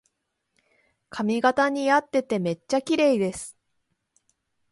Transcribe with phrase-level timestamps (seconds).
[1.11, 3.55] 髪型にあっててめっちゃきれいです